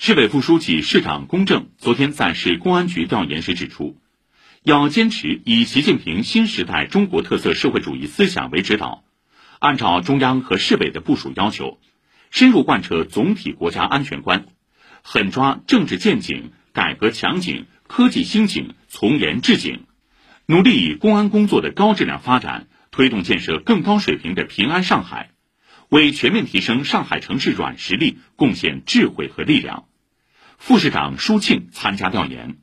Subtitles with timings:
[0.00, 3.96] 市委副书记、市长龚正昨天在市公安局调研时指出，
[4.62, 9.02] 要坚持以习近平新时代中国特色社会主义思想为指导，
[9.58, 11.80] 按照中央和市委的部署要求，
[12.30, 14.46] 深入贯彻总体国家安全观，
[15.02, 19.80] 狠抓政治建警、改革强景、科技兴景、从严治警，
[20.46, 25.32] 努力以公安工作的高质量发展，推动建设更高水平的平安上海。
[25.88, 29.87] 为全面提升上海城市软实力贡献智慧和力量。
[30.58, 32.58] 副市长舒庆参加调研。